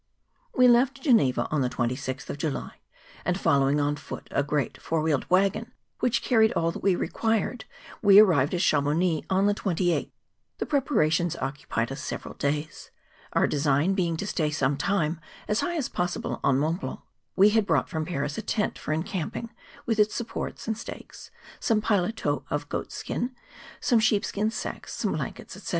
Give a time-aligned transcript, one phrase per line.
[0.55, 2.77] We left Greneva on the 26th of July,
[3.23, 6.95] and follow¬ ing on foot a great four wheeled waggon which carried all that we
[6.95, 7.65] required,
[8.01, 10.09] we arrived at Cha mounix on the 28th.
[10.57, 12.89] The preparations occupied us several days.
[13.33, 17.01] Our design being to stay some time as high as possible on Mont Blanc,
[17.35, 19.51] we had brought from Paris a tent for encamping,
[19.85, 21.29] with its supports and stakes,
[21.59, 23.35] some paletots of goats' skin,
[23.79, 25.69] some sheep¬ skin sacks, some blankets, &c.